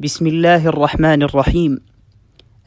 بسم 0.00 0.26
الله 0.26 0.66
الرحمن 0.68 1.22
الرحيم. 1.22 1.80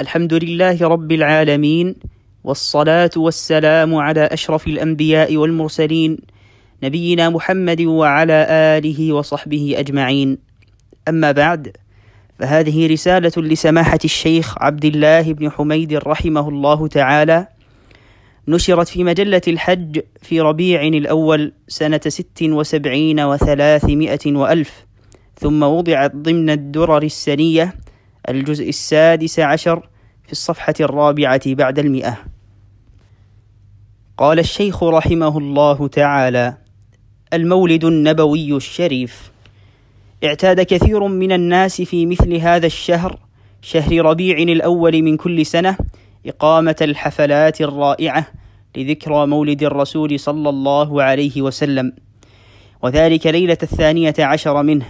الحمد 0.02 0.34
لله 0.34 0.88
رب 0.88 1.12
العالمين 1.12 1.96
والصلاة 2.44 3.10
والسلام 3.18 3.96
على 3.96 4.26
أشرف 4.26 4.68
الأنبياء 4.68 5.38
والمرسلين 5.38 6.18
نبينا 6.84 7.30
محمد 7.30 7.82
وعلى 7.82 8.48
آله 8.50 9.14
وصحبه 9.14 9.76
أجمعين. 9.78 10.38
أما 11.08 11.32
بعد 11.32 11.78
فهذه 12.40 12.88
رسالة 12.88 13.32
لسماحة 13.38 14.00
الشيخ 14.06 14.56
عبد 14.62 14.86
الله 14.86 15.34
بن 15.34 15.52
حميد 15.52 15.94
رحمه 15.94 16.50
الله 16.50 16.88
تعالى. 16.88 17.48
نشرت 18.48 18.88
في 18.88 19.04
مجلة 19.04 19.42
الحج 19.48 20.00
في 20.22 20.42
ربيع 20.42 20.82
الأول 20.82 21.54
سنة 21.68 22.02
ست 22.08 22.44
وسبعين 22.44 23.20
وثلاثمائة 23.20 24.26
وألف. 24.26 24.86
ثم 25.40 25.64
وضعت 25.64 26.16
ضمن 26.16 26.50
الدرر 26.50 27.04
السنية 27.04 27.76
الجزء 28.30 28.70
السادس 28.70 29.40
عشر 29.40 29.90
في 30.26 30.32
الصفحة 30.32 30.74
الرابعة 30.80 31.42
بعد 31.54 31.80
المئة. 31.80 32.18
قال 34.18 34.40
الشيخ 34.40 34.84
رحمه 34.84 35.38
الله 35.38 35.88
تعالى 35.88 36.58
المولد 37.34 37.86
النبوي 37.86 38.56
الشريف. 38.56 39.32
اعتاد 40.24 40.62
كثير 40.62 41.08
من 41.08 41.32
الناس 41.32 41.82
في 41.82 42.06
مثل 42.06 42.34
هذا 42.36 42.66
الشهر 42.66 43.20
شهر 43.62 44.06
ربيع 44.06 44.38
الأول 44.38 45.02
من 45.02 45.18
كل 45.18 45.46
سنة 45.46 45.78
إقامة 46.26 46.76
الحفلات 46.82 47.62
الرائعة 47.62 48.28
لذكرى 48.78 49.28
مولد 49.28 49.64
الرسول 49.64 50.20
صلى 50.20 50.50
الله 50.50 51.04
عليه 51.04 51.42
وسلم. 51.42 51.94
وذلك 52.82 53.28
ليلة 53.28 53.58
الثانية 53.64 54.14
عشر 54.20 54.64
منه 54.64 54.86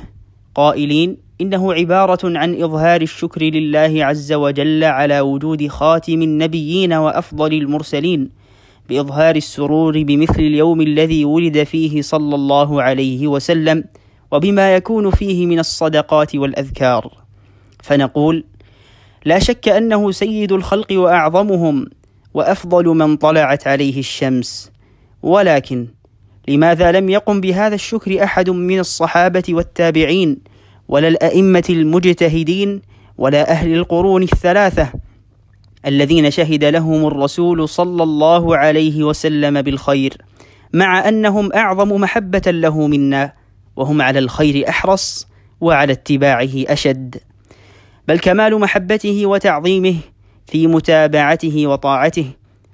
قائلين 0.55 1.17
إنه 1.41 1.73
عبارة 1.73 2.19
عن 2.23 2.61
إظهار 2.63 3.01
الشكر 3.01 3.43
لله 3.43 4.05
عز 4.05 4.33
وجل 4.33 4.83
على 4.83 5.19
وجود 5.19 5.67
خاتم 5.67 6.21
النبيين 6.21 6.93
وأفضل 6.93 7.53
المرسلين 7.53 8.29
بإظهار 8.89 9.35
السرور 9.35 10.03
بمثل 10.03 10.39
اليوم 10.39 10.81
الذي 10.81 11.25
ولد 11.25 11.63
فيه 11.63 12.01
صلى 12.01 12.35
الله 12.35 12.81
عليه 12.81 13.27
وسلم 13.27 13.83
وبما 14.31 14.75
يكون 14.75 15.11
فيه 15.11 15.45
من 15.45 15.59
الصدقات 15.59 16.35
والأذكار. 16.35 17.11
فنقول 17.83 18.43
لا 19.25 19.39
شك 19.39 19.69
أنه 19.69 20.11
سيد 20.11 20.51
الخلق 20.51 20.87
وأعظمهم 20.91 21.85
وأفضل 22.33 22.85
من 22.85 23.17
طلعت 23.17 23.67
عليه 23.67 23.99
الشمس. 23.99 24.71
ولكن 25.23 25.87
لماذا 26.47 26.91
لم 26.91 27.09
يقم 27.09 27.41
بهذا 27.41 27.75
الشكر 27.75 28.23
أحد 28.23 28.49
من 28.49 28.79
الصحابة 28.79 29.43
والتابعين 29.49 30.37
ولا 30.87 31.07
الأئمة 31.07 31.63
المجتهدين 31.69 32.81
ولا 33.17 33.51
أهل 33.51 33.73
القرون 33.73 34.23
الثلاثة 34.23 34.91
الذين 35.85 36.31
شهد 36.31 36.63
لهم 36.63 37.07
الرسول 37.07 37.69
صلى 37.69 38.03
الله 38.03 38.57
عليه 38.57 39.03
وسلم 39.03 39.61
بالخير 39.61 40.17
مع 40.73 41.09
أنهم 41.09 41.53
أعظم 41.53 42.01
محبة 42.01 42.41
له 42.47 42.87
منا 42.87 43.33
وهم 43.75 44.01
على 44.01 44.19
الخير 44.19 44.69
أحرص 44.69 45.27
وعلى 45.61 45.93
اتباعه 45.93 46.49
أشد. 46.55 47.17
بل 48.07 48.19
كمال 48.19 48.59
محبته 48.59 49.25
وتعظيمه 49.25 49.95
في 50.47 50.67
متابعته 50.67 51.67
وطاعته 51.67 52.25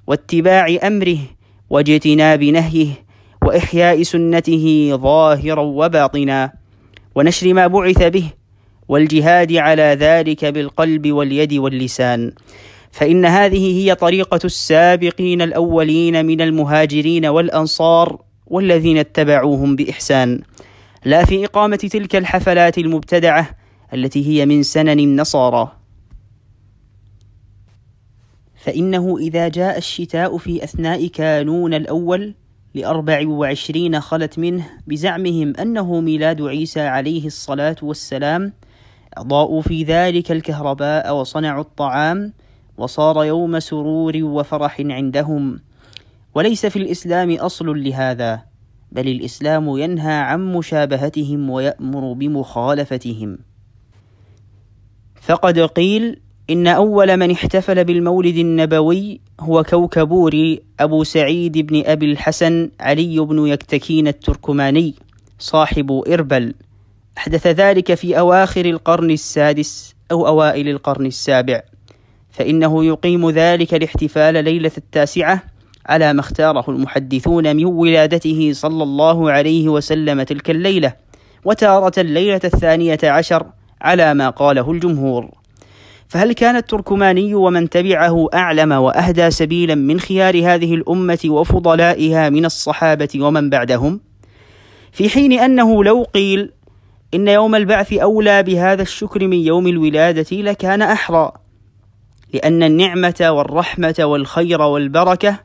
واتباع 0.06 0.76
أمره 0.82 1.18
واجتناب 1.70 2.44
نهيه 2.44 2.88
وإحياء 3.42 4.02
سنته 4.02 4.92
ظاهرا 4.94 5.62
وباطنا 5.62 6.52
ونشر 7.14 7.52
ما 7.52 7.66
بعث 7.66 8.02
به 8.02 8.24
والجهاد 8.88 9.52
على 9.52 9.96
ذلك 10.00 10.44
بالقلب 10.44 11.12
واليد 11.12 11.54
واللسان. 11.54 12.32
فإن 12.90 13.24
هذه 13.24 13.82
هي 13.82 13.94
طريقة 13.94 14.40
السابقين 14.44 15.42
الأولين 15.42 16.26
من 16.26 16.40
المهاجرين 16.40 17.26
والأنصار 17.26 18.22
والذين 18.46 18.98
اتبعوهم 18.98 19.76
بإحسان. 19.76 20.40
لا 21.04 21.24
في 21.24 21.44
إقامة 21.44 21.76
تلك 21.76 22.16
الحفلات 22.16 22.78
المبتدعة 22.78 23.50
التي 23.94 24.26
هي 24.26 24.46
من 24.46 24.62
سنن 24.62 24.98
النصارى. 25.00 25.72
فإنه 28.64 29.18
إذا 29.18 29.48
جاء 29.48 29.78
الشتاء 29.78 30.38
في 30.38 30.64
أثناء 30.64 31.06
كانون 31.06 31.74
الأول 31.74 32.34
لأربع 32.74 33.28
وعشرين 33.28 34.00
خلت 34.00 34.38
منه 34.38 34.70
بزعمهم 34.86 35.52
أنه 35.56 36.00
ميلاد 36.00 36.42
عيسى 36.42 36.80
عليه 36.80 37.26
الصلاة 37.26 37.76
والسلام. 37.82 38.52
أضاءوا 39.14 39.62
في 39.62 39.84
ذلك 39.84 40.32
الكهرباء 40.32 41.16
وصنعوا 41.16 41.60
الطعام 41.60 42.32
وصار 42.76 43.24
يوم 43.24 43.60
سرور 43.60 44.16
وفرح 44.22 44.80
عندهم. 44.80 45.60
وليس 46.34 46.66
في 46.66 46.76
الإسلام 46.76 47.34
أصل 47.34 47.84
لهذا 47.84 48.42
بل 48.92 49.08
الإسلام 49.08 49.78
ينهى 49.78 50.14
عن 50.14 50.52
مشابهتهم 50.52 51.50
ويأمر 51.50 52.12
بمخالفتهم. 52.12 53.38
فقد 55.22 55.58
قيل 55.58 56.21
إن 56.50 56.66
أول 56.66 57.16
من 57.16 57.30
احتفل 57.30 57.84
بالمولد 57.84 58.36
النبوي 58.36 59.20
هو 59.40 59.62
كوكبوري 59.62 60.62
أبو 60.80 61.04
سعيد 61.04 61.58
بن 61.58 61.82
أبي 61.86 62.12
الحسن 62.12 62.70
علي 62.80 63.20
بن 63.20 63.46
يكتكين 63.46 64.08
التركماني 64.08 64.94
صاحب 65.38 66.02
إربل. 66.08 66.54
أحدث 67.18 67.46
ذلك 67.46 67.94
في 67.94 68.18
أواخر 68.18 68.64
القرن 68.64 69.10
السادس 69.10 69.94
أو 70.10 70.26
أوائل 70.26 70.68
القرن 70.68 71.06
السابع. 71.06 71.62
فإنه 72.30 72.84
يقيم 72.84 73.30
ذلك 73.30 73.74
الاحتفال 73.74 74.44
ليلة 74.44 74.72
التاسعة 74.78 75.42
على 75.86 76.12
ما 76.12 76.20
اختاره 76.20 76.70
المحدثون 76.70 77.56
من 77.56 77.64
ولادته 77.64 78.50
صلى 78.52 78.82
الله 78.82 79.30
عليه 79.30 79.68
وسلم 79.68 80.22
تلك 80.22 80.50
الليلة 80.50 80.92
وتارة 81.44 82.00
الليلة 82.00 82.40
الثانية 82.44 82.98
عشر 83.04 83.46
على 83.80 84.14
ما 84.14 84.30
قاله 84.30 84.70
الجمهور. 84.70 85.41
فهل 86.12 86.32
كان 86.32 86.56
التركماني 86.56 87.34
ومن 87.34 87.70
تبعه 87.70 88.28
أعلم 88.34 88.72
وأهدى 88.72 89.30
سبيلا 89.30 89.74
من 89.74 90.00
خيار 90.00 90.36
هذه 90.36 90.74
الأمة 90.74 91.18
وفضلائها 91.26 92.30
من 92.30 92.44
الصحابة 92.44 93.08
ومن 93.16 93.50
بعدهم؟ 93.50 94.00
في 94.92 95.08
حين 95.08 95.32
أنه 95.32 95.84
لو 95.84 96.02
قيل 96.02 96.50
إن 97.14 97.28
يوم 97.28 97.54
البعث 97.54 97.92
أولى 97.92 98.42
بهذا 98.42 98.82
الشكر 98.82 99.26
من 99.26 99.36
يوم 99.36 99.66
الولادة 99.66 100.36
لكان 100.36 100.82
أحرى 100.82 101.32
لأن 102.34 102.62
النعمة 102.62 103.28
والرحمة 103.30 103.94
والخير 104.00 104.62
والبركة 104.62 105.40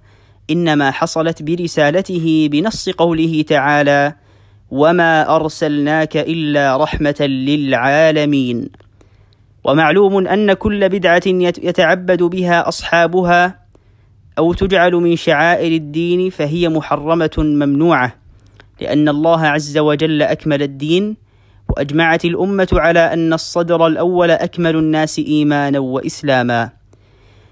إنما 0.49 0.91
حصلت 0.91 1.44
برسالته 1.44 2.49
بنص 2.51 2.89
قوله 2.89 3.41
تعالى: 3.47 4.16
وما 4.72 5.35
أرسلناك 5.35 6.17
إلا 6.17 6.78
رحمة 6.78 7.22
للعالمين. 7.22 8.87
ومعلوم 9.67 10.28
أن 10.28 10.53
كل 10.53 10.89
بدعة 10.89 11.22
يتعبد 11.63 12.23
بها 12.23 12.67
أصحابها 12.67 13.59
أو 14.38 14.53
تجعل 14.53 14.91
من 14.94 15.16
شعائر 15.16 15.72
الدين 15.72 16.29
فهي 16.29 16.69
محرمة 16.69 17.31
ممنوعة 17.38 18.16
لأن 18.81 19.09
الله 19.09 19.41
عز 19.41 19.78
وجل 19.78 20.22
أكمل 20.22 20.63
الدين 20.63 21.17
وأجمعت 21.69 22.25
الأمة 22.25 22.67
على 22.73 23.00
أن 23.00 23.33
الصدر 23.33 23.88
الأول 23.88 24.31
أكمل 24.31 24.75
الناس 24.75 25.19
إيمانا 25.19 25.79
وإسلاما. 25.79 26.69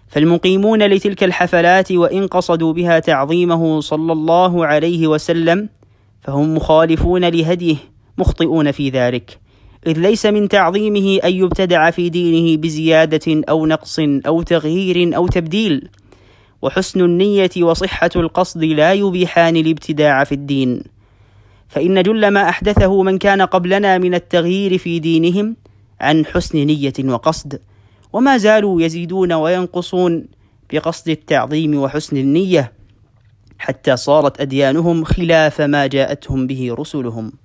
فالمقيمون 0.07 0.83
لتلك 0.83 1.23
الحفلات 1.23 1.91
وإن 1.91 2.27
قصدوا 2.27 2.73
بها 2.73 2.99
تعظيمه 2.99 3.81
صلى 3.81 4.13
الله 4.13 4.65
عليه 4.65 5.07
وسلم 5.07 5.69
فهم 6.21 6.55
مخالفون 6.55 7.25
لهديه 7.25 7.75
مخطئون 8.17 8.71
في 8.71 8.89
ذلك. 8.89 9.44
إذ 9.88 10.00
ليس 10.00 10.25
من 10.25 10.50
تعظيمه 10.50 11.19
أن 11.23 11.34
يبتدع 11.34 11.89
في 11.89 12.09
دينه 12.09 12.57
بزيادة 12.57 13.44
أو 13.50 13.65
نقص 13.65 14.00
أو 14.00 14.42
تغيير 14.42 15.15
أو 15.15 15.27
تبديل 15.27 15.89
وحسن 16.62 17.01
النية 17.01 17.50
وصحة 17.62 18.09
القصد 18.15 18.63
لا 18.63 18.94
يبيحان 18.94 19.56
الابتداع 19.56 20.24
في 20.24 20.31
الدين. 20.31 20.83
فإن 21.69 22.04
جل 22.04 22.27
ما 22.27 22.50
أحدثه 22.50 23.04
من 23.04 23.18
كان 23.18 23.42
قبلنا 23.42 23.98
من 23.98 24.15
التغيير 24.15 24.77
في 24.77 25.00
دينهم 25.00 25.56
عن 26.01 26.25
حسن 26.25 26.57
نية 26.57 26.94
وقصد 27.06 27.59
وما 28.13 28.38
زالوا 28.38 28.81
يزيدون 28.81 29.33
وينقصون 29.33 30.25
بقصد 30.74 31.09
التعظيم 31.09 31.75
وحسن 31.75 32.18
النية 32.18 32.71
حتى 33.59 33.98
صارت 33.98 34.42
أديانهم 34.42 35.04
خلاف 35.04 35.62
ما 35.62 35.88
جاءتهم 35.88 36.48
به 36.48 36.75
رسلهم. 36.80 37.44